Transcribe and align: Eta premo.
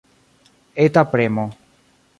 Eta 0.85 1.01
premo. 1.11 1.45